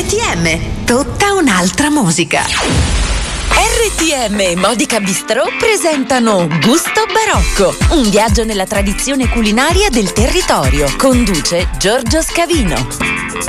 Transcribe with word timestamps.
RTM, 0.00 0.86
tutta 0.86 1.34
un'altra 1.34 1.90
musica. 1.90 2.40
RTM 2.40 4.40
e 4.40 4.56
Modica 4.56 4.98
Bistrò 4.98 5.42
presentano 5.58 6.48
Gusto 6.64 7.02
Barocco, 7.12 7.76
un 7.94 8.08
viaggio 8.08 8.44
nella 8.44 8.64
tradizione 8.64 9.28
culinaria 9.28 9.90
del 9.90 10.10
territorio. 10.14 10.86
Conduce 10.96 11.68
Giorgio 11.78 12.22
Scavino. 12.22 12.76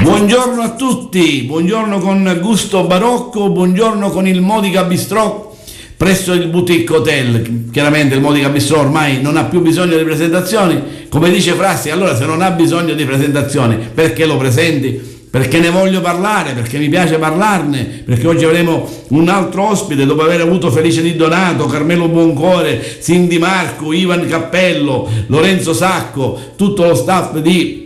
Buongiorno 0.02 0.62
a 0.62 0.72
tutti, 0.72 1.44
buongiorno 1.44 2.00
con 2.00 2.38
Gusto 2.42 2.84
Barocco, 2.84 3.50
buongiorno 3.50 4.10
con 4.10 4.28
il 4.28 4.42
Modica 4.42 4.84
Bistrò 4.84 5.56
presso 5.96 6.34
il 6.34 6.48
Boutique 6.48 6.98
Hotel. 6.98 7.70
Chiaramente 7.72 8.16
il 8.16 8.22
Modica 8.22 8.50
Bistrò 8.50 8.80
ormai 8.80 9.22
non 9.22 9.38
ha 9.38 9.46
più 9.46 9.62
bisogno 9.62 9.96
di 9.96 10.04
presentazioni. 10.04 11.08
Come 11.08 11.30
dice 11.30 11.54
Frassi, 11.54 11.92
allora 11.92 12.14
se 12.14 12.26
non 12.26 12.42
ha 12.42 12.52
bisogno 12.52 12.94
di 12.94 13.06
presentazioni, 13.06 13.78
perché 13.94 14.26
lo 14.26 14.36
presenti? 14.36 15.11
Perché 15.32 15.60
ne 15.60 15.70
voglio 15.70 16.02
parlare, 16.02 16.52
perché 16.52 16.78
mi 16.78 16.90
piace 16.90 17.18
parlarne, 17.18 18.04
perché 18.06 18.28
oggi 18.28 18.44
avremo 18.44 18.86
un 19.08 19.30
altro 19.30 19.70
ospite 19.70 20.06
dopo 20.06 20.24
aver 20.24 20.42
avuto 20.42 20.70
Felice 20.70 21.02
Di 21.02 21.16
Donato, 21.16 21.68
Carmelo 21.68 22.10
Buoncore, 22.10 22.98
Cindy 23.02 23.38
Marco, 23.38 23.94
Ivan 23.94 24.28
Cappello, 24.28 25.10
Lorenzo 25.28 25.74
Sacco, 25.74 26.38
tutto 26.58 26.84
lo 26.84 26.96
staff 26.96 27.38
di 27.38 27.80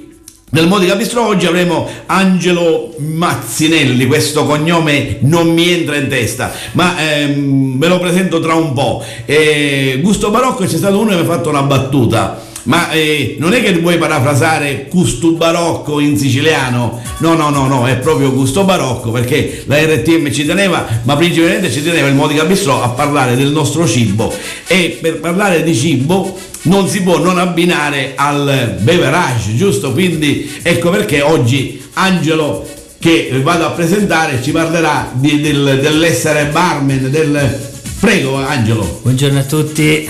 nel 0.47 0.67
Modica 0.67 0.95
Bistro 0.95 1.27
oggi 1.27 1.45
avremo 1.45 1.87
Angelo 2.05 2.95
Mazzinelli, 2.97 4.05
questo 4.05 4.45
cognome 4.45 5.17
non 5.21 5.49
mi 5.49 5.69
entra 5.69 5.97
in 5.97 6.07
testa, 6.07 6.51
ma 6.71 6.95
ehm, 6.97 7.77
ve 7.77 7.87
lo 7.87 7.99
presento 7.99 8.39
tra 8.39 8.53
un 8.53 8.73
po'. 8.73 9.03
Eh, 9.25 9.99
Gusto 10.01 10.31
Barocco 10.31 10.63
c'è 10.63 10.77
stato 10.77 10.97
uno 10.97 11.09
che 11.09 11.15
mi 11.15 11.21
ha 11.21 11.25
fatto 11.25 11.49
una 11.49 11.63
battuta 11.63 12.44
ma 12.65 12.89
eh, 12.91 13.35
non 13.39 13.53
è 13.53 13.61
che 13.61 13.73
vuoi 13.79 13.97
parafrasare 13.97 14.87
gusto 14.89 15.31
barocco 15.33 15.99
in 15.99 16.17
siciliano? 16.17 17.01
No, 17.19 17.33
no, 17.35 17.49
no, 17.49 17.67
no, 17.67 17.87
è 17.87 17.97
proprio 17.97 18.31
gusto 18.31 18.63
barocco 18.63 19.11
perché 19.11 19.63
la 19.65 19.77
RTM 19.77 20.31
ci 20.31 20.45
teneva, 20.45 20.85
ma 21.03 21.15
principalmente 21.15 21.71
ci 21.71 21.83
teneva 21.83 22.07
il 22.07 22.15
Modica 22.15 22.43
Bistro 22.45 22.81
a 22.81 22.89
parlare 22.89 23.35
del 23.35 23.51
nostro 23.51 23.87
cibo 23.87 24.33
e 24.67 24.97
per 25.01 25.19
parlare 25.19 25.63
di 25.63 25.75
cibo 25.75 26.37
non 26.63 26.87
si 26.87 27.01
può 27.01 27.19
non 27.19 27.37
abbinare 27.37 28.13
al 28.15 28.77
beverage, 28.79 29.55
giusto? 29.55 29.91
Quindi 29.91 30.59
ecco 30.63 30.89
perché 30.89 31.21
oggi 31.21 31.83
Angelo 31.93 32.67
che 32.97 33.29
vado 33.43 33.67
a 33.67 33.71
presentare 33.71 34.41
ci 34.41 34.51
parlerà 34.51 35.11
di, 35.13 35.39
del, 35.39 35.79
dell'essere 35.81 36.45
barman, 36.45 37.11
del... 37.11 37.73
Prego 37.99 38.35
Angelo. 38.35 38.99
Buongiorno 39.03 39.39
a 39.39 39.43
tutti, 39.43 40.07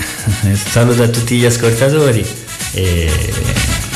saluto 0.68 1.02
a 1.02 1.08
tutti 1.08 1.36
gli 1.36 1.44
ascoltatori. 1.44 2.45
E... 2.76 3.10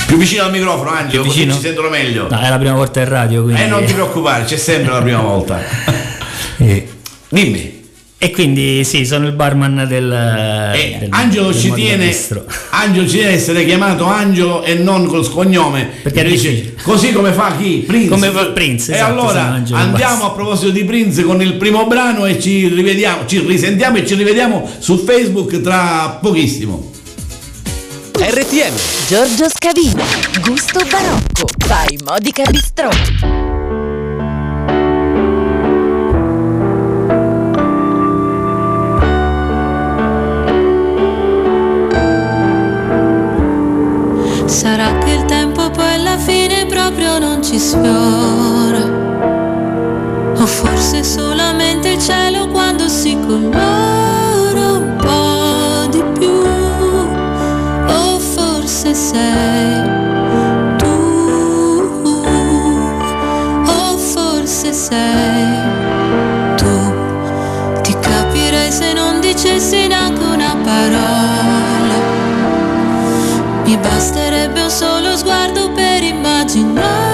Più 0.06 0.17
vicino 0.17 0.45
al 0.45 0.50
microfono, 0.50 0.91
Angelo, 0.91 1.23
così 1.23 1.50
ci 1.50 1.61
sentono 1.61 1.89
meglio. 1.89 2.27
No, 2.28 2.41
è 2.41 2.48
la 2.48 2.59
prima 2.59 2.75
volta 2.75 3.00
in 3.00 3.09
radio. 3.09 3.42
Quindi... 3.42 3.62
Eh, 3.62 3.67
non 3.67 3.84
ti 3.84 3.92
preoccupare, 3.92 4.45
c'è 4.45 4.56
sempre 4.56 4.92
la 4.92 5.03
prima 5.03 5.20
volta. 5.20 5.61
e... 6.59 6.89
Dimmi. 7.28 7.78
E 8.22 8.33
quindi 8.33 8.84
sì, 8.84 9.06
sono 9.06 9.27
il 9.27 9.33
barman 9.33 9.87
del, 9.89 10.12
eh, 10.12 10.97
del 10.98 11.09
Angelo, 11.11 11.53
del 11.53 11.59
ci 11.59 11.72
tiene, 11.72 12.14
Angelo 12.69 13.09
ci 13.09 13.17
tiene 13.17 13.31
essere 13.31 13.64
chiamato 13.64 14.05
Angelo 14.05 14.62
e 14.62 14.75
non 14.75 15.06
col 15.06 15.25
scognome 15.25 15.89
perché 16.03 16.25
dice 16.25 16.75
così 16.83 17.15
come 17.15 17.33
fa 17.33 17.56
chi? 17.56 17.84
Prince. 17.87 18.09
Come 18.11 18.28
fa 18.28 18.44
Prince. 18.48 18.92
E 18.92 18.97
esatto, 18.97 19.12
allora 19.12 19.62
andiamo 19.72 20.27
a 20.27 20.31
proposito 20.33 20.70
di 20.70 20.84
Prince 20.84 21.22
con 21.22 21.41
il 21.41 21.55
primo 21.55 21.87
brano 21.87 22.27
e 22.27 22.39
ci 22.39 22.69
rivediamo, 22.69 23.25
ci 23.25 23.39
risentiamo 23.39 23.97
e 23.97 24.06
ci 24.06 24.15
rivediamo 24.17 24.69
su 24.78 24.98
Facebook 24.98 25.59
tra 25.62 26.19
pochissimo. 26.20 26.89
RTM 28.22 28.74
Giorgio 29.08 29.48
Scavino 29.48 30.04
Gusto 30.42 30.84
Barocco. 30.90 31.48
By 31.66 31.96
Modica 32.04 32.42
Bistro 32.50 32.90
Sarà 44.44 44.98
che 44.98 45.12
il 45.12 45.25
tempo 45.25 45.70
poi 45.70 45.94
alla 45.94 46.19
fine 46.19 46.66
proprio 46.66 47.19
non 47.19 47.42
ci 47.42 47.59
sfiora. 47.59 48.84
O 50.36 50.47
forse 50.47 51.03
solamente 51.03 51.88
il 51.88 51.98
cielo 52.03 52.48
quando 52.48 52.86
si 52.86 53.19
colora 53.26 54.00
se 68.70 68.92
non 68.92 69.20
dicessi 69.20 69.86
neanche 69.88 70.22
una 70.22 70.56
parola. 70.62 71.98
Mi 73.64 73.76
basterebbe 73.76 74.62
un 74.62 74.70
solo 74.70 75.16
sguardo 75.16 75.72
per 75.72 76.03
immaginare 76.03 77.09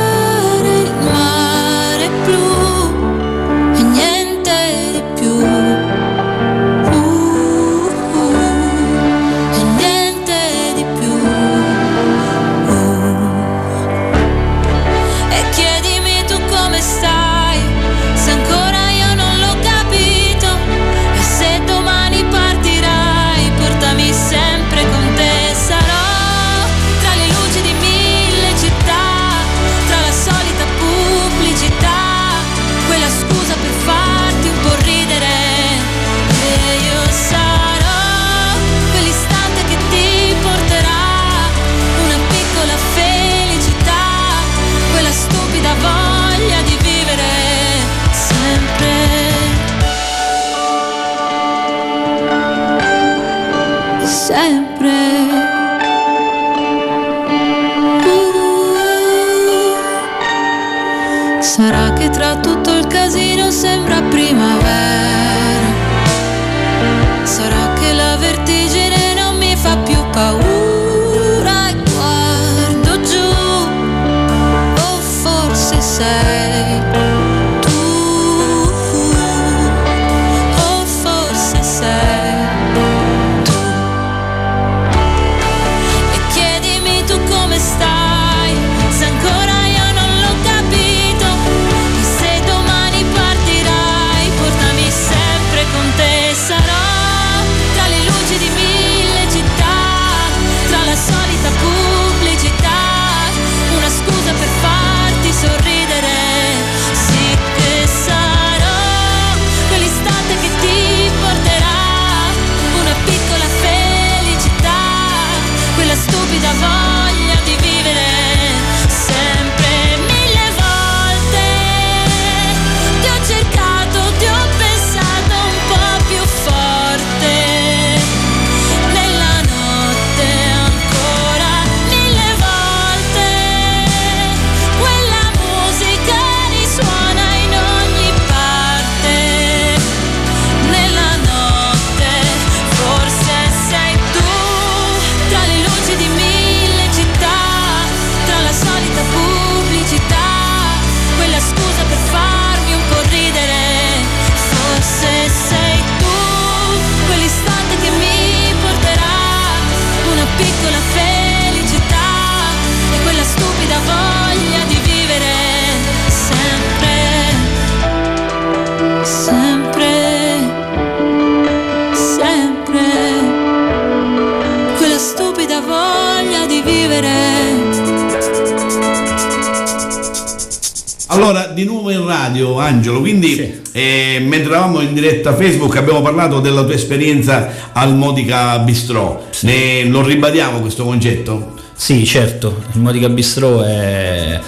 di 181.56 181.64
nuovo 181.64 181.90
in 181.90 182.04
radio, 182.06 182.58
Angelo, 182.60 183.00
quindi 183.00 183.34
Sì. 183.34 183.60
eh, 183.72 184.18
mentre 184.20 184.50
eravamo 184.52 184.82
in 184.82 184.92
diretta 184.92 185.34
Facebook 185.34 185.74
abbiamo 185.76 186.02
parlato 186.02 186.38
della 186.40 186.62
tua 186.62 186.74
esperienza 186.74 187.70
al 187.72 187.96
Modica 187.96 188.58
Bistrò. 188.58 189.24
Ne, 189.40 189.84
lo 189.84 190.02
ribadiamo 190.04 190.60
questo 190.60 190.84
concetto? 190.84 191.54
Sì, 191.74 192.04
certo, 192.04 192.62
il 192.74 192.80
Modica 192.80 193.08
Bistro 193.08 193.62
è, 193.62 194.38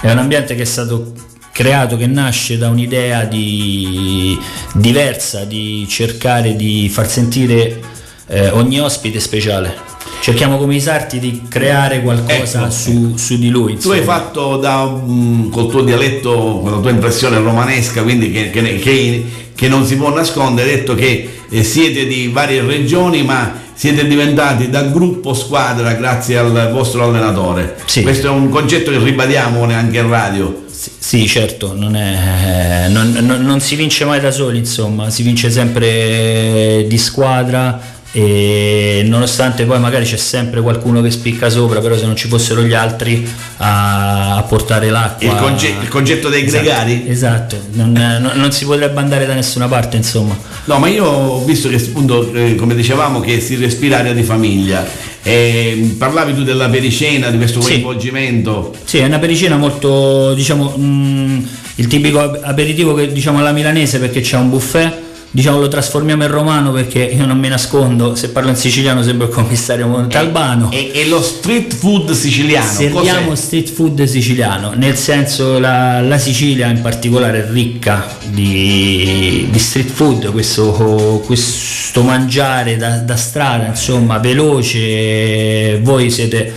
è 0.00 0.10
un 0.10 0.18
ambiente 0.18 0.54
che 0.54 0.62
è 0.62 0.64
stato 0.64 1.12
creato, 1.52 1.96
che 1.96 2.06
nasce 2.06 2.58
da 2.58 2.68
un'idea 2.68 3.24
di, 3.24 4.38
diversa, 4.74 5.44
di 5.44 5.84
cercare 5.88 6.54
di 6.54 6.88
far 6.88 7.08
sentire 7.08 7.80
eh, 8.28 8.50
ogni 8.50 8.80
ospite 8.80 9.18
speciale. 9.18 9.90
Cerchiamo 10.20 10.56
come 10.56 10.76
i 10.76 10.80
sarti 10.80 11.18
di 11.18 11.42
creare 11.48 12.00
qualcosa 12.00 12.62
Ecco. 12.62 12.70
su, 12.70 13.16
su 13.16 13.38
di 13.38 13.48
lui. 13.48 13.76
Tu 13.76 13.90
hai 13.90 13.98
insomma. 13.98 14.18
fatto 14.18 14.56
da, 14.56 14.84
mm, 14.86 15.50
col 15.50 15.68
tuo 15.68 15.82
dialetto, 15.82 16.60
con 16.62 16.70
la 16.70 16.78
tua 16.78 16.90
impressione 16.90 17.38
romanesca, 17.38 18.02
quindi 18.02 18.30
che, 18.30 18.50
che- 18.50 18.78
che- 18.78 19.24
che 19.54 19.68
non 19.68 19.84
si 19.84 19.96
può 19.96 20.12
nascondere, 20.14 20.70
hai 20.70 20.76
detto 20.76 20.94
che 20.94 21.28
eh, 21.50 21.62
siete 21.64 22.06
di 22.06 22.28
varie 22.28 22.62
regioni, 22.62 23.22
ma 23.22 23.60
siete 23.74 24.06
diventati 24.06 24.70
da 24.70 24.82
gruppo 24.82 25.34
squadra 25.34 25.92
grazie 25.94 26.38
al 26.38 26.70
vostro 26.72 27.02
allenatore. 27.04 27.76
Sì. 27.86 28.02
Questo 28.02 28.28
è 28.28 28.30
un 28.30 28.48
concetto 28.48 28.90
che 28.92 28.98
ribadiamo 28.98 29.64
anche 29.64 29.98
in 29.98 30.08
radio. 30.08 30.62
Sì, 30.70 30.90
sì, 30.98 31.26
certo, 31.26 31.74
non, 31.76 31.96
è- 31.96 32.86
non- 32.88 33.12
non- 33.22 33.42
non 33.42 33.60
si 33.60 33.74
vince 33.74 34.04
mai 34.04 34.20
da 34.20 34.30
soli, 34.30 34.58
insomma, 34.58 35.10
si 35.10 35.22
vince 35.22 35.50
sempre 35.50 36.84
di 36.88 36.98
squadra 36.98 37.80
e 38.14 39.02
nonostante 39.06 39.64
poi 39.64 39.80
magari 39.80 40.04
c'è 40.04 40.18
sempre 40.18 40.60
qualcuno 40.60 41.00
che 41.00 41.10
spicca 41.10 41.48
sopra, 41.48 41.80
però 41.80 41.96
se 41.96 42.04
non 42.04 42.14
ci 42.14 42.28
fossero 42.28 42.62
gli 42.62 42.74
altri 42.74 43.26
a, 43.56 44.36
a 44.36 44.42
portare 44.42 44.90
l'acqua... 44.90 45.26
Il, 45.32 45.34
conge- 45.38 45.74
il 45.80 45.88
concetto 45.88 46.28
dei 46.28 46.44
Esatto, 46.44 46.62
gregari? 46.62 47.04
Esatto, 47.08 47.56
non, 47.72 47.92
non- 47.92 48.32
non 48.34 48.52
si 48.52 48.66
potrebbe 48.66 49.00
andare 49.00 49.24
da 49.26 49.32
nessuna 49.34 49.66
parte, 49.66 49.96
insomma. 49.96 50.36
No, 50.64 50.78
ma 50.78 50.88
io 50.88 51.04
ho 51.06 51.44
visto 51.44 51.68
che 51.70 51.76
appunto, 51.76 52.32
eh, 52.34 52.54
come 52.54 52.74
dicevamo, 52.74 53.20
che 53.20 53.40
si 53.40 53.56
respira 53.56 53.98
aria 53.98 54.12
di 54.12 54.22
famiglia. 54.22 54.86
E, 55.22 55.94
parlavi 55.96 56.34
tu 56.34 56.42
della 56.42 56.68
pericena, 56.68 57.30
di 57.30 57.38
questo 57.38 57.60
Sì. 57.62 57.72
coinvolgimento. 57.74 58.74
Sì, 58.84 58.98
è 58.98 59.06
una 59.06 59.18
pericena 59.18 59.56
molto, 59.56 60.34
diciamo, 60.34 60.74
mm, 60.76 61.38
il 61.76 61.86
tipico 61.86 62.20
ap- 62.20 62.40
aperitivo 62.42 62.92
che 62.92 63.10
diciamo 63.10 63.38
alla 63.38 63.52
milanese 63.52 63.98
perché 63.98 64.20
c'è 64.20 64.36
un 64.36 64.50
buffet, 64.50 64.92
diciamo 65.34 65.58
lo 65.58 65.68
trasformiamo 65.68 66.24
in 66.24 66.30
romano 66.30 66.72
perché 66.72 67.02
io 67.02 67.24
non 67.24 67.38
mi 67.38 67.48
nascondo, 67.48 68.14
se 68.14 68.28
parlo 68.28 68.50
in 68.50 68.56
siciliano 68.56 69.02
sembra 69.02 69.26
il 69.26 69.32
commissario 69.32 69.86
Montalbano. 69.86 70.70
E, 70.70 70.90
e 70.94 71.06
lo 71.08 71.22
street 71.22 71.74
food 71.74 72.12
siciliano. 72.12 72.70
Serviamo 72.70 73.28
cos'è? 73.30 73.42
street 73.42 73.70
food 73.70 74.04
siciliano, 74.04 74.72
nel 74.74 74.94
senso 74.96 75.58
la, 75.58 76.00
la 76.02 76.18
Sicilia 76.18 76.68
in 76.68 76.82
particolare 76.82 77.46
è 77.46 77.50
ricca 77.50 78.06
di, 78.26 79.48
di 79.50 79.58
street 79.58 79.90
food, 79.90 80.30
questo, 80.32 81.22
questo 81.24 82.02
mangiare 82.02 82.76
da, 82.76 82.98
da 82.98 83.16
strada, 83.16 83.66
insomma, 83.68 84.18
veloce, 84.18 85.80
voi 85.80 86.10
siete 86.10 86.52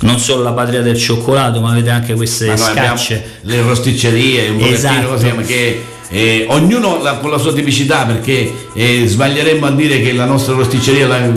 non 0.00 0.18
solo 0.18 0.42
la 0.42 0.52
patria 0.52 0.80
del 0.82 0.98
cioccolato, 0.98 1.60
ma 1.60 1.70
avete 1.70 1.90
anche 1.90 2.14
queste 2.14 2.46
Ma 2.46 2.56
scacce. 2.56 3.38
le 3.42 3.60
rosticcerie, 3.62 4.48
un 4.48 4.56
pochettino 4.58 4.76
Esatto. 4.76 5.08
così, 5.08 5.28
perché 5.28 5.84
eh, 6.08 6.46
ognuno 6.48 7.00
la- 7.02 7.14
con 7.18 7.30
la 7.30 7.38
sua 7.38 7.52
tipicità, 7.52 8.04
perché 8.04 8.52
eh, 8.74 9.04
sbaglieremmo 9.06 9.66
a 9.66 9.70
dire 9.72 10.00
che 10.00 10.12
la 10.12 10.24
nostra 10.26 10.54
rosticceria 10.54 11.04
è 11.04 11.08
la, 11.08 11.30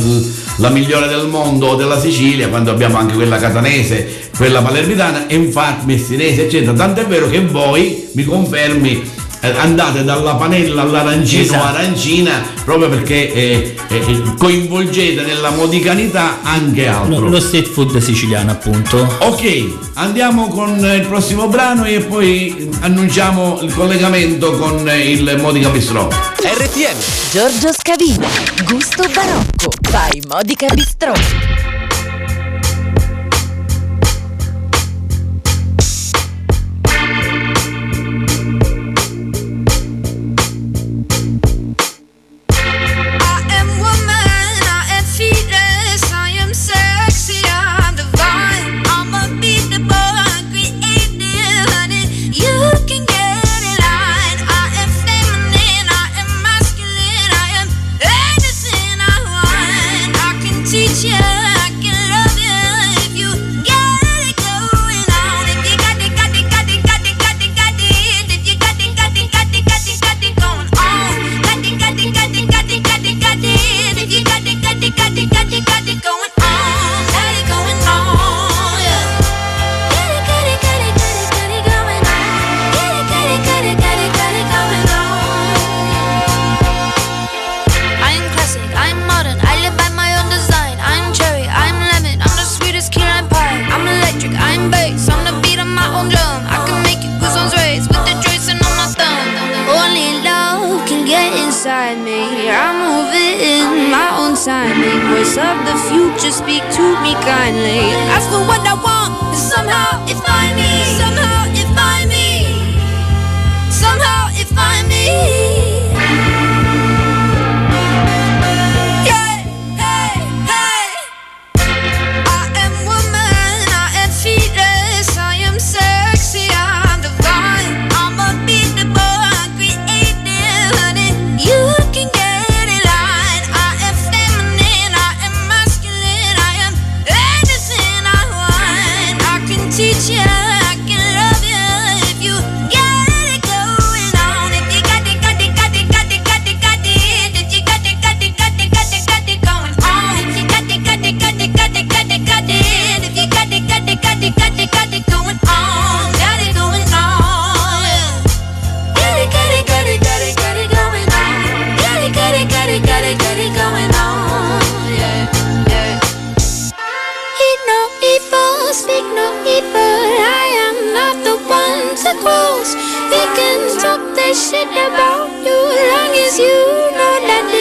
la 0.57 0.69
migliore 0.69 1.07
del 1.07 1.27
mondo 1.27 1.75
della 1.75 1.99
Sicilia, 1.99 2.47
quando 2.49 2.71
abbiamo 2.71 2.97
anche 2.97 3.15
quella 3.15 3.37
catanese, 3.37 4.29
quella 4.35 4.61
palermitana 4.61 5.27
e 5.27 5.35
infatti 5.35 5.85
messinese, 5.85 6.45
eccetera. 6.45 6.73
Tant'è 6.73 7.05
vero 7.05 7.29
che 7.29 7.41
voi 7.41 8.07
mi 8.13 8.23
confermi 8.23 9.01
andate 9.41 10.03
dalla 10.03 10.35
panella 10.35 10.81
all'arancino 10.81 11.41
Esatto. 11.43 11.63
arancina 11.63 12.43
proprio 12.65 12.89
perché 12.89 13.33
eh, 13.33 13.75
eh, 13.89 14.23
coinvolgete 14.37 15.21
nella 15.21 15.51
modicanità 15.51 16.39
anche 16.41 16.87
altro. 16.87 17.19
Lo, 17.19 17.29
lo 17.29 17.39
street 17.39 17.67
food 17.69 17.97
siciliano 17.99 18.51
appunto. 18.51 19.15
Ok, 19.19 19.65
andiamo 19.93 20.47
con 20.47 20.77
il 20.79 21.05
prossimo 21.07 21.47
brano 21.47 21.85
e 21.85 21.99
poi 22.01 22.69
annunciamo 22.81 23.59
il 23.61 23.73
collegamento 23.73 24.51
con 24.57 24.89
il 24.89 25.37
Modica 25.41 25.69
Bistrò. 25.69 26.07
RTM 26.39 26.97
Giorgio 27.31 27.73
Scavino 27.73 28.27
Gusto 28.69 29.03
barocco 29.13 29.71
by 29.89 30.21
Modica 30.27 30.67
Bistrò 30.73 31.11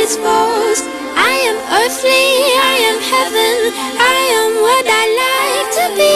it's 0.07 0.17
false. 0.23 0.83
I 1.19 1.35
am 1.51 1.59
earthly, 1.83 2.31
I 2.63 2.75
am 2.91 2.99
heaven. 3.11 3.75
I 3.99 4.19
am 4.39 4.51
what 4.63 4.87
I 4.87 5.05
like 5.23 5.71
to 5.79 5.87
be. 5.99 6.15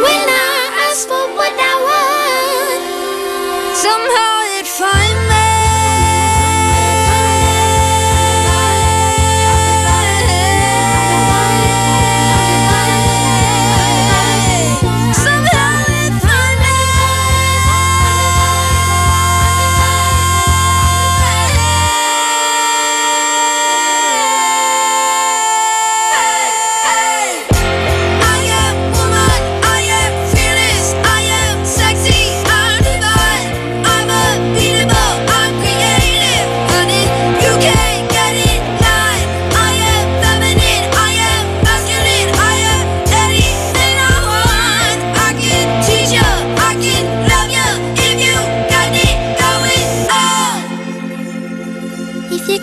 When 0.00 0.24
I 0.32 0.47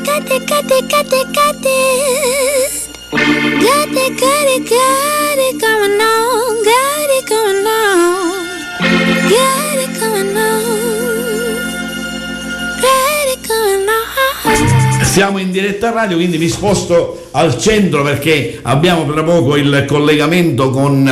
got 0.05 0.31
it, 0.31 0.45
got 0.47 0.71
it, 0.71 0.88
got 0.88 1.12
it, 1.12 1.31
got 1.33 1.55
it. 1.62 2.89
Got 3.12 3.89
it, 3.89 4.19
got 4.19 4.47
it, 4.47 4.69
got 4.69 5.38
it 5.38 5.59
going 5.59 6.00
on, 6.00 6.63
got 6.63 7.09
it 7.09 7.27
going 7.27 7.65
on, 7.65 8.45
got 9.29 9.77
it 9.79 10.00
going 10.00 10.38
on, 10.38 10.75
got 12.81 13.27
it 13.33 13.47
going 13.47 13.88
on. 13.88 15.05
Siamo 15.05 15.39
in 15.39 15.51
diretta 15.51 15.91
radio, 15.91 16.17
quindi 16.17 16.38
mi 16.38 16.50
sposto 16.50 17.29
al 17.31 17.57
centro 17.57 18.03
perché 18.03 18.59
abbiamo 18.62 19.12
tra 19.12 19.24
poco 19.24 19.55
il 19.55 19.85
collegamento 19.88 20.69
con, 20.69 21.09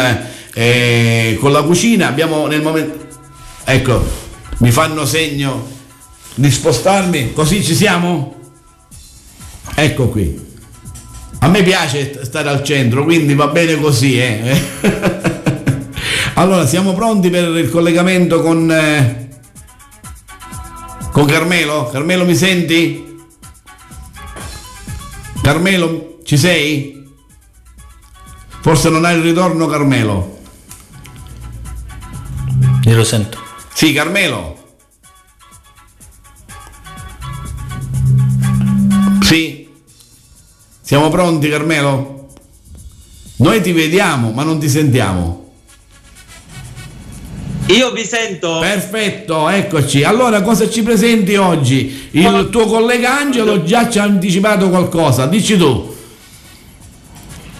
eh, 0.53 1.37
con 1.39 1.51
la 1.51 1.63
cucina. 1.63 2.07
Abbiamo 2.07 2.45
nel 2.47 2.61
momento. 2.61 3.07
Ecco, 3.63 4.03
mi 4.57 4.71
fanno 4.71 5.05
segno 5.05 5.67
di 6.35 6.51
spostarmi, 6.51 7.31
così 7.33 7.63
ci 7.63 7.73
siamo? 7.73 8.42
Ecco 9.75 10.09
qui. 10.09 10.51
A 11.39 11.47
me 11.49 11.63
piace 11.63 12.23
stare 12.23 12.49
al 12.49 12.63
centro, 12.63 13.03
quindi 13.03 13.33
va 13.35 13.47
bene 13.47 13.75
così. 13.79 14.19
eh. 14.19 14.61
allora, 16.35 16.65
siamo 16.65 16.93
pronti 16.93 17.29
per 17.29 17.55
il 17.57 17.69
collegamento 17.69 18.41
con, 18.41 18.71
eh, 18.71 19.29
con 21.11 21.25
Carmelo? 21.25 21.89
Carmelo, 21.91 22.23
mi 22.25 22.35
senti? 22.35 23.11
Carmelo, 25.41 26.19
ci 26.23 26.37
sei? 26.37 27.05
Forse 28.61 28.89
non 28.89 29.03
hai 29.03 29.17
il 29.17 29.23
ritorno, 29.23 29.65
Carmelo. 29.67 30.37
Io 32.85 32.95
lo 32.95 33.03
sento. 33.03 33.37
Sì, 33.73 33.91
Carmelo. 33.91 34.61
Sì. 39.21 39.62
Siamo 40.85 41.09
pronti, 41.09 41.47
Carmelo? 41.47 42.27
Noi 43.37 43.61
ti 43.61 43.71
vediamo, 43.71 44.31
ma 44.31 44.43
non 44.43 44.59
ti 44.59 44.67
sentiamo. 44.67 45.51
Io 47.67 47.91
vi 47.91 48.03
sento. 48.03 48.59
Perfetto, 48.59 49.47
eccoci. 49.47 50.03
Allora, 50.03 50.41
cosa 50.41 50.69
ci 50.69 50.83
presenti 50.83 51.35
oggi? 51.35 52.09
Il 52.11 52.49
tuo 52.51 52.65
collega 52.65 53.17
Angelo 53.17 53.63
già 53.63 53.89
ci 53.89 53.97
ha 53.97 54.03
anticipato 54.03 54.69
qualcosa. 54.69 55.25
Dici 55.25 55.55
tu. 55.55 55.95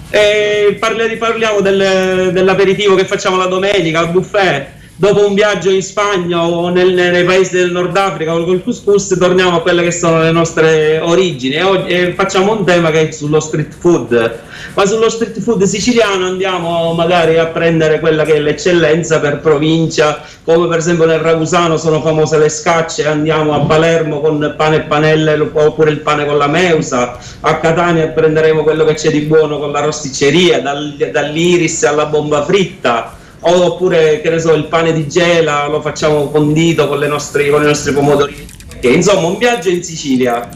Eh, 0.10 0.76
parli- 0.78 1.16
parliamo 1.18 1.62
del- 1.62 2.32
dell'aperitivo 2.34 2.94
che 2.96 3.06
facciamo 3.06 3.38
la 3.38 3.46
domenica 3.48 4.00
al 4.00 4.12
buffet. 4.12 4.68
Dopo 4.96 5.26
un 5.26 5.34
viaggio 5.34 5.72
in 5.72 5.82
Spagna 5.82 6.46
o 6.46 6.70
nel- 6.70 6.94
nei 6.94 7.24
paesi 7.24 7.56
del 7.56 7.72
Nord 7.72 7.98
Africa 7.98 8.36
o 8.36 8.46
col 8.46 8.62
couscous, 8.62 9.18
torniamo 9.18 9.58
a 9.58 9.62
quelle 9.62 9.82
che 9.82 9.92
sono 9.92 10.22
le 10.22 10.32
nostre 10.32 11.00
origini 11.00 11.56
e, 11.56 11.84
e 11.88 12.14
facciamo 12.14 12.52
un 12.52 12.64
tema 12.64 12.92
che 12.92 13.10
è 13.10 13.12
sullo 13.12 13.40
street 13.40 13.74
food. 13.76 14.40
Ma 14.76 14.86
sullo 14.86 15.10
street 15.10 15.42
food 15.42 15.64
siciliano 15.64 16.28
andiamo 16.28 16.94
magari 16.94 17.40
a 17.40 17.48
prendere 17.48 18.00
quella 18.00 18.24
che 18.24 18.36
è 18.36 18.40
l'eccellenza 18.40 19.20
per 19.20 19.40
provincia, 19.40 20.22
come 20.44 20.68
per 20.68 20.78
esempio 20.78 21.06
nel 21.06 21.20
Ragusano 21.20 21.76
sono 21.78 22.00
famose 22.00 22.38
le 22.38 22.50
scacce, 22.50 23.08
andiamo 23.08 23.56
a 23.56 23.62
Palermo 23.62 24.22
con 24.22 24.54
pane 24.56 24.76
e 24.76 24.82
panelle 24.82 25.50
oppure 25.54 25.90
il 25.90 26.02
pane 26.02 26.24
con 26.24 26.38
la 26.38 26.48
meusa, 26.48 27.18
a 27.40 27.58
Catania 27.58 28.10
prenderemo 28.10 28.62
quello 28.62 28.86
che 28.86 28.94
c'è 28.94 29.10
di 29.10 29.22
buono 29.22 29.58
con 29.58 29.72
la 29.72 29.80
rosticceria, 29.80 30.62
dal- 30.62 31.10
dall'iris 31.12 31.84
alla 31.84 32.06
bomba 32.06 32.44
fritta. 32.46 33.18
Oppure, 33.46 34.22
che 34.22 34.30
ne 34.30 34.40
so, 34.40 34.54
il 34.54 34.66
pane 34.66 34.94
di 34.94 35.08
gela 35.08 35.68
lo 35.68 35.82
facciamo 35.82 36.30
condito 36.30 36.88
con, 36.88 37.00
le 37.00 37.08
nostre, 37.08 37.50
con 37.50 37.62
i 37.62 37.66
nostri 37.66 37.92
pomodorini. 37.94 38.46
Che, 38.80 38.90
insomma, 38.90 39.28
un 39.28 39.38
viaggio 39.38 39.70
in 39.70 39.84
Sicilia. 39.84 40.50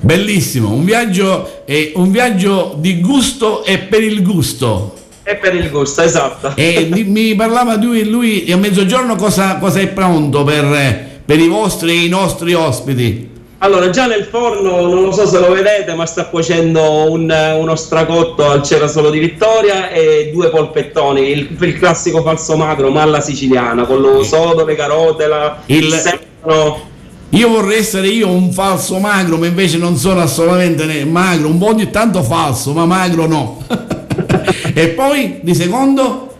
Bellissimo, 0.00 0.72
un 0.72 0.84
viaggio, 0.84 1.62
eh, 1.66 1.92
un 1.96 2.10
viaggio 2.10 2.74
di 2.78 3.00
gusto 3.00 3.64
e 3.64 3.78
per 3.78 4.02
il 4.02 4.22
gusto. 4.22 4.94
E 5.22 5.36
per 5.36 5.54
il 5.54 5.68
gusto, 5.70 6.00
esatto. 6.00 6.52
E 6.56 6.88
di- 6.90 7.04
mi 7.04 7.34
parlava 7.34 7.76
lui, 7.76 8.08
lui 8.08 8.50
a 8.50 8.56
mezzogiorno 8.56 9.16
cosa, 9.16 9.58
cosa 9.58 9.80
è 9.80 9.88
pronto 9.88 10.42
per, 10.42 11.20
per 11.24 11.38
i 11.38 11.48
vostri 11.48 11.90
e 11.90 12.04
i 12.04 12.08
nostri 12.08 12.54
ospiti? 12.54 13.29
Allora, 13.62 13.90
già 13.90 14.06
nel 14.06 14.24
forno, 14.24 14.80
non 14.88 15.02
lo 15.02 15.12
so 15.12 15.26
se 15.26 15.38
lo 15.38 15.50
vedete, 15.52 15.92
ma 15.94 16.06
sta 16.06 16.24
cuocendo 16.26 17.10
un- 17.10 17.56
uno 17.58 17.76
stracotto 17.76 18.48
al 18.48 18.62
cerasolo 18.62 19.10
di 19.10 19.18
Vittoria 19.18 19.90
e 19.90 20.30
due 20.32 20.48
polpettoni, 20.48 21.28
il, 21.28 21.56
il 21.60 21.78
classico 21.78 22.22
falso 22.22 22.56
magro, 22.56 22.90
ma 22.90 23.02
alla 23.02 23.20
siciliana, 23.20 23.84
con 23.84 24.00
lo 24.00 24.22
sodo, 24.22 24.64
le 24.64 24.74
carote, 24.76 25.26
la, 25.26 25.58
il, 25.66 25.84
Il- 25.84 25.92
sedano. 25.92 26.88
Io 27.32 27.48
vorrei 27.48 27.78
essere 27.78 28.08
io 28.08 28.28
un 28.28 28.50
falso 28.50 28.98
magro, 28.98 29.36
ma 29.36 29.46
invece 29.46 29.76
non 29.76 29.94
sono 29.96 30.20
assolutamente 30.20 31.04
magro, 31.04 31.48
un 31.48 31.58
po' 31.58 31.66
ogni 31.66 31.90
tanto 31.90 32.22
falso, 32.22 32.72
ma 32.72 32.86
magro 32.86 33.26
no. 33.26 33.62
e 34.74 34.88
poi 34.88 35.38
di 35.42 35.54
secondo? 35.54 36.34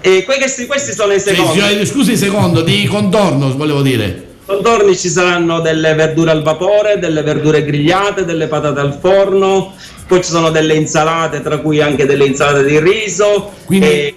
E 0.00 0.24
que- 0.24 0.36
questi, 0.38 0.64
questi 0.66 0.92
sono 0.94 1.12
i 1.12 1.20
secondi. 1.20 1.60
sì, 1.60 1.84
scusi, 1.86 2.16
secondo, 2.16 2.62
di 2.62 2.86
contorno 2.86 3.54
volevo 3.54 3.82
dire. 3.82 4.23
Contorni 4.46 4.94
ci 4.94 5.08
saranno 5.08 5.60
delle 5.60 5.94
verdure 5.94 6.30
al 6.30 6.42
vapore, 6.42 6.98
delle 6.98 7.22
verdure 7.22 7.64
grigliate, 7.64 8.26
delle 8.26 8.46
patate 8.46 8.78
al 8.78 8.98
forno, 9.00 9.72
poi 10.06 10.22
ci 10.22 10.30
sono 10.30 10.50
delle 10.50 10.74
insalate, 10.74 11.40
tra 11.40 11.58
cui 11.58 11.80
anche 11.80 12.04
delle 12.04 12.26
insalate 12.26 12.62
di 12.64 12.78
riso, 12.78 13.52
Quindi- 13.64 13.86
e 13.86 14.14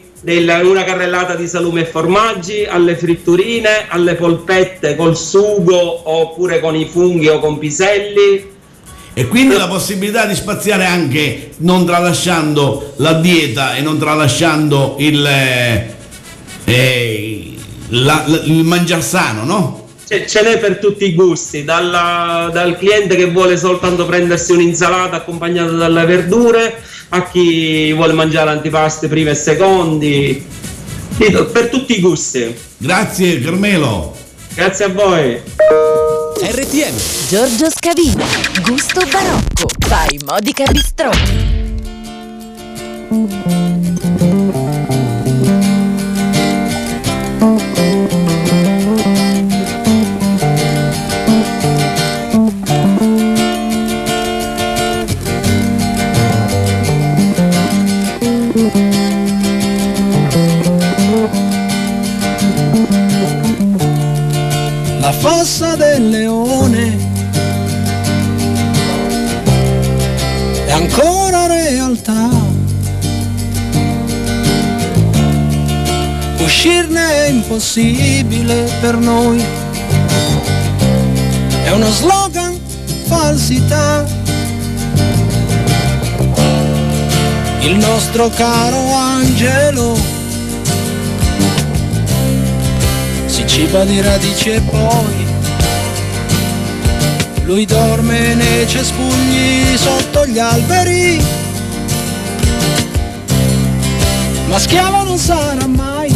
una 0.64 0.84
carrellata 0.84 1.36
di 1.36 1.48
salume 1.48 1.82
e 1.82 1.86
formaggi, 1.86 2.66
alle 2.66 2.98
fritturine, 2.98 3.88
alle 3.88 4.16
polpette 4.16 4.98
col 4.98 5.16
sugo 5.16 6.10
oppure 6.10 6.60
con 6.60 6.76
i 6.76 6.90
funghi 6.92 7.30
o 7.30 7.40
con 7.40 7.58
piselli. 7.58 8.56
E 9.14 9.28
quindi 9.30 9.56
la 9.56 9.68
possibilità 9.68 10.26
di 10.26 10.36
spaziare 10.36 10.84
anche 10.86 11.52
non 11.60 11.86
tralasciando 11.86 12.96
la 12.98 13.14
dieta 13.14 13.76
e 13.76 13.82
non 13.82 13.98
tralasciando 13.98 14.96
il, 15.00 15.26
eh, 15.26 15.96
eh, 16.66 17.54
la- 17.90 18.24
la- 18.28 18.42
il 18.44 18.64
mangiar 18.66 19.02
sano, 19.02 19.44
no? 19.46 19.87
Ce, 20.08 20.26
ce 20.26 20.42
n'è 20.42 20.58
per 20.58 20.78
tutti 20.78 21.04
i 21.06 21.14
gusti, 21.14 21.66
dalla- 21.66 22.50
dal 22.54 22.78
cliente 22.78 23.18
che 23.18 23.26
vuole 23.30 23.58
soltanto 23.58 24.06
prendersi 24.06 24.54
un'insalata 24.54 25.18
accompagnata 25.18 25.72
dalle 25.72 26.06
verdure, 26.06 26.82
a 27.10 27.28
chi 27.28 27.92
vuole 27.92 28.14
mangiare 28.14 28.52
antipasti 28.52 29.08
primi 29.08 29.32
e 29.32 29.36
secondi, 29.36 30.46
per 31.18 31.68
tutti 31.70 31.98
i 31.98 32.00
gusti. 32.00 32.56
Grazie 32.78 33.42
Carmelo. 33.42 34.16
Grazie 34.54 34.86
a 34.86 34.90
voi. 34.90 35.42
RTM 36.40 36.96
Giorgio 37.28 37.70
Scavino, 37.70 38.24
gusto 38.66 39.02
barocco, 39.12 39.68
by 39.88 40.20
Modica 40.26 40.64
Bistrò. 40.72 41.47
Fossa 65.20 65.76
del 65.76 66.10
leone 66.10 66.96
è 70.66 70.72
ancora 70.72 71.48
realtà. 71.48 72.30
Uscirne 76.40 77.26
è 77.26 77.30
impossibile 77.30 78.70
per 78.80 78.96
noi. 78.98 79.44
uno 81.74 81.92
slogan 81.92 82.60
falsità. 83.06 84.06
Il 87.62 87.76
nostro 87.76 88.30
caro 88.30 88.94
angelo 88.94 90.17
ciba 93.48 93.84
di 93.86 94.02
radici 94.02 94.52
e 94.52 94.62
poi 94.62 95.26
lui 97.46 97.66
dorme 97.66 98.36
nei 98.36 98.68
cespugli 98.68 99.78
sotto 99.78 100.28
gli 100.28 100.38
alberi. 100.38 101.24
Ma 104.50 104.60
schiavo 104.60 105.04
non 105.04 105.18
sarà 105.18 105.66
mai. 105.66 106.14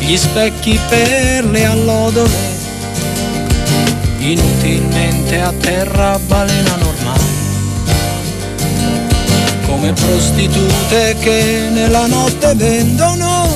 Gli 0.00 0.16
specchi 0.16 0.78
per 0.88 1.44
le 1.44 1.64
allodole 1.64 2.56
inutilmente 4.18 5.40
a 5.40 5.52
terra 5.52 6.18
balenano 6.18 6.88
ormai. 6.88 7.37
Come 9.78 9.92
prostitute 9.92 11.14
che 11.20 11.68
nella 11.70 12.06
notte 12.08 12.52
vendono 12.56 13.46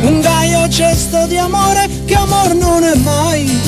un 0.00 0.20
gaio 0.22 0.66
cesto 0.70 1.26
di 1.26 1.36
amore 1.36 1.86
che 2.06 2.14
amor 2.14 2.54
non 2.54 2.82
è 2.82 2.94
mai. 2.94 3.67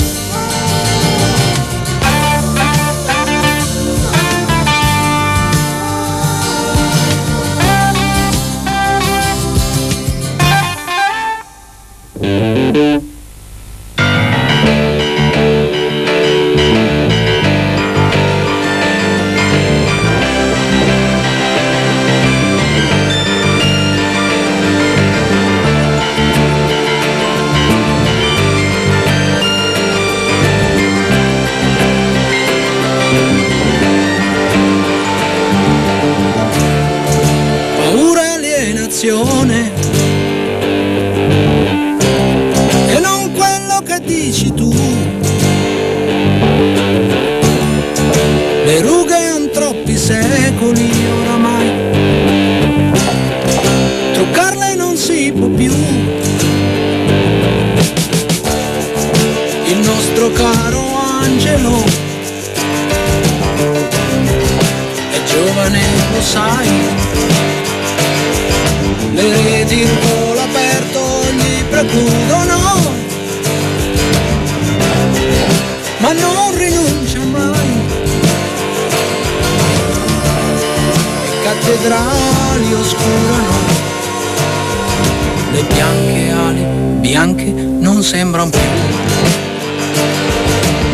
Bianche 85.80 86.30
ali 86.30 86.64
bianche 87.00 87.44
non 87.52 88.02
sembrano 88.02 88.50
più, 88.50 88.60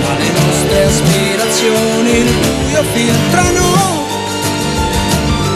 ma 0.00 0.16
le 0.16 0.30
nostre 0.30 0.84
aspirazioni 0.84 2.10
il 2.18 2.32
buio 2.32 2.82
filtrano 2.94 4.04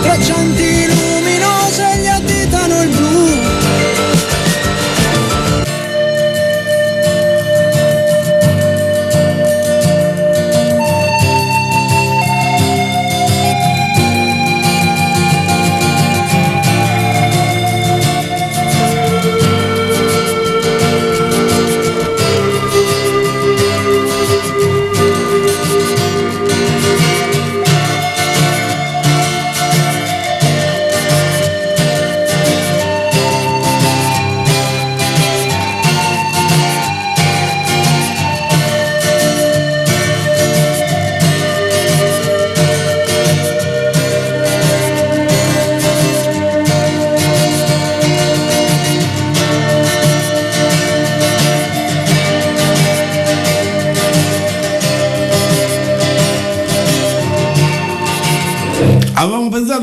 traccianti 0.03 0.87
luminose 0.87 1.10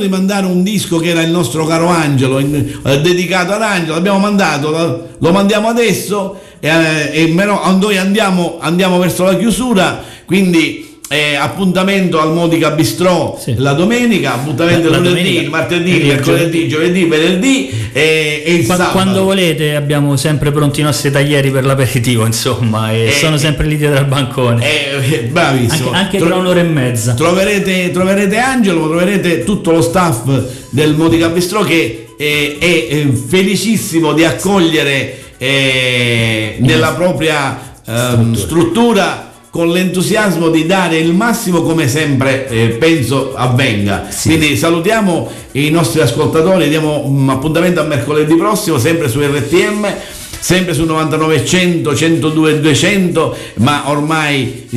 di 0.08 0.14
mandare 0.14 0.46
un 0.46 0.64
disco 0.64 0.98
che 0.98 1.10
era 1.10 1.22
il 1.22 1.30
nostro 1.30 1.66
caro 1.66 1.88
Angelo, 1.88 2.40
in- 2.40 2.80
eh, 2.84 3.02
dedicato 3.02 3.52
ad 3.54 3.62
Angelo, 3.62 3.94
l'abbiamo 3.96 4.20
mandato, 4.20 4.72
lo, 4.72 5.08
lo 5.20 5.32
mandiamo 5.32 5.68
adesso 5.68 6.40
eh, 6.60 7.10
e 7.12 7.28
meno- 7.28 7.62
noi 7.80 7.98
andiamo, 7.98 8.58
andiamo 8.60 8.98
verso 8.98 9.24
la 9.24 9.36
chiusura, 9.38 10.02
quindi 10.26 10.87
eh, 11.10 11.36
appuntamento 11.36 12.20
al 12.20 12.34
Modica 12.34 12.72
Bistrò 12.72 13.38
Sì. 13.42 13.54
la 13.58 13.72
domenica, 13.74 14.34
appuntamento 14.34 14.90
La 14.90 14.98
lunedì, 14.98 15.22
domenica. 15.24 15.50
martedì, 15.50 16.02
E 16.02 16.04
mercoledì, 16.06 16.68
giovedì, 16.68 17.06
venerdì 17.06 17.70
e, 17.94 18.44
e 18.46 18.54
il 18.56 18.66
Qua- 18.66 18.76
sabato. 18.76 18.92
Quando 18.92 19.24
volete 19.24 19.76
abbiamo 19.76 20.18
sempre 20.18 20.52
pronti 20.52 20.82
i 20.82 20.84
nostri 20.84 21.10
taglieri 21.10 21.50
per 21.50 21.66
l'aperitivo, 21.66 22.26
insomma, 22.26 22.92
e 22.92 23.06
Eh, 23.08 23.12
sono 23.12 23.38
sempre 23.38 23.68
lì 23.68 23.78
dietro 23.78 23.98
al 24.00 24.06
bancone. 24.06 24.64
Eh, 24.66 25.14
eh, 25.14 25.20
bravissimo. 25.24 25.92
anche 25.92 25.98
anche 26.08 26.18
Tro- 26.18 26.28
tra 26.28 26.36
un'ora 26.38 26.60
e 26.60 26.64
mezza. 26.64 27.14
Troverete, 27.14 27.92
troverete 27.92 28.38
Angelo, 28.38 28.88
troverete 28.88 29.44
tutto 29.44 29.72
lo 29.72 29.82
staff 29.82 30.30
del 30.70 30.94
Modica 30.94 31.28
Bistrò 31.30 31.64
che 31.64 32.10
eh, 32.18 32.58
è, 32.60 32.66
eh, 32.66 33.14
felicissimo 33.28 34.12
di 34.14 34.24
accogliere 34.26 35.18
eh, 35.38 36.56
nella 36.60 36.92
propria 36.94 37.76
ehm, 37.86 38.34
struttura 38.36 39.27
con 39.58 39.72
l'entusiasmo 39.72 40.50
di 40.50 40.68
dare 40.68 41.00
il 41.00 41.16
massimo 41.16 41.64
come 41.64 41.88
sempre 41.88 42.48
eh, 42.48 42.68
penso 42.80 43.34
avvenga. 43.34 44.08
Quindi 44.22 44.56
salutiamo 44.56 45.32
i 45.54 45.72
nostri 45.72 46.00
ascoltatori, 46.00 46.70
diamo 46.70 47.04
un 47.04 47.28
appuntamento 47.28 47.80
a 47.82 47.84
mercoledì 47.84 48.36
prossimo 48.36 48.78
sempre 48.78 49.10
su 49.10 49.20
RTM. 49.20 49.96
Sempre 50.40 50.76
su 50.76 50.86
9900, 50.86 51.96
102 51.96 52.60
200, 52.60 53.38
ma 53.56 53.90
ormai 53.90 54.68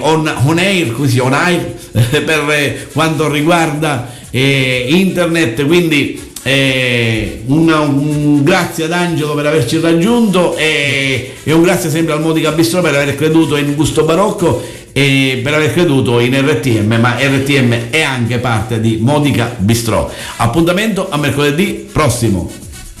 on, 0.00 0.32
on 0.46 0.58
air, 0.58 0.92
così 0.92 1.18
on 1.18 1.34
air 1.34 1.74
per 2.24 2.48
eh, 2.48 2.86
quanto 2.90 3.30
riguarda 3.30 4.10
eh, 4.30 4.86
internet, 4.88 5.66
quindi 5.66 6.29
eh, 6.42 7.42
un, 7.46 7.68
un 7.68 8.42
grazie 8.42 8.84
ad 8.84 8.92
Angelo 8.92 9.34
per 9.34 9.46
averci 9.46 9.78
raggiunto 9.80 10.56
e, 10.56 11.34
e 11.42 11.52
un 11.52 11.62
grazie 11.62 11.90
sempre 11.90 12.14
al 12.14 12.20
Modica 12.20 12.52
Bistro 12.52 12.80
per 12.80 12.94
aver 12.94 13.14
creduto 13.14 13.56
in 13.56 13.74
Gusto 13.74 14.04
Barocco 14.04 14.62
e 14.92 15.40
per 15.42 15.54
aver 15.54 15.72
creduto 15.72 16.18
in 16.20 16.34
RTM, 16.34 16.94
ma 17.00 17.16
RTM 17.18 17.90
è 17.90 18.02
anche 18.02 18.38
parte 18.38 18.80
di 18.80 18.98
Modica 19.00 19.54
Bistro. 19.56 20.10
Appuntamento 20.36 21.08
a 21.10 21.16
mercoledì 21.16 21.88
prossimo. 21.90 22.50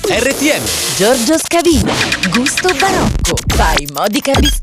RTM 0.02 0.62
Giorgio 0.96 1.38
Scavino, 1.38 1.92
gusto 2.30 2.68
barocco, 2.78 3.36
by 3.54 3.86
Modica 3.92 4.32
Bistro. 4.38 4.60